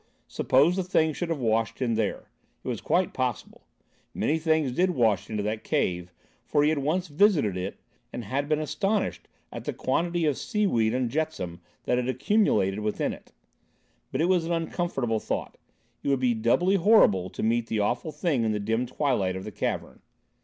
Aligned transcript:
Suppose 0.27 0.77
the 0.77 0.83
thing 0.83 1.13
should 1.13 1.29
have 1.29 1.37
washed 1.37 1.79
in 1.79 1.93
there. 1.93 2.31
It 2.63 2.67
was 2.67 2.81
quite 2.81 3.13
possible. 3.13 3.67
Many 4.15 4.39
things 4.39 4.71
did 4.71 4.89
wash 4.95 5.29
into 5.29 5.43
that 5.43 5.63
cave, 5.63 6.11
for 6.43 6.63
he 6.63 6.69
had 6.69 6.79
once 6.79 7.07
visited 7.07 7.55
it 7.55 7.77
and 8.11 8.23
had 8.23 8.49
been 8.49 8.57
astonished 8.57 9.27
at 9.51 9.65
the 9.65 9.73
quantity 9.73 10.25
of 10.25 10.39
seaweed 10.39 10.95
and 10.95 11.11
jetsam 11.11 11.61
that 11.83 11.99
had 11.99 12.07
accumulated 12.09 12.79
within 12.79 13.13
it. 13.13 13.31
But 14.11 14.21
it 14.21 14.25
was 14.27 14.43
an 14.45 14.51
uncomfortable 14.53 15.19
thought. 15.19 15.59
It 16.01 16.07
would 16.07 16.19
be 16.19 16.33
doubly 16.33 16.77
horrible 16.77 17.29
to 17.29 17.43
meet 17.43 17.67
the 17.67 17.79
awful 17.81 18.11
thing 18.11 18.43
in 18.43 18.53
the 18.53 18.59
dim 18.59 18.87
twilight 18.87 19.35
of 19.35 19.43
the 19.43 19.51
cavern. 19.51 20.01